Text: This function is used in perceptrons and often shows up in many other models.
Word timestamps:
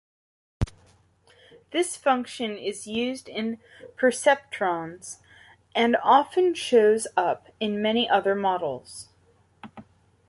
This 1.69 1.95
function 1.95 2.57
is 2.57 2.87
used 2.87 3.29
in 3.29 3.59
perceptrons 3.99 5.19
and 5.75 5.95
often 6.03 6.55
shows 6.55 7.05
up 7.15 7.49
in 7.59 7.83
many 7.83 8.09
other 8.09 8.33
models. 8.33 9.09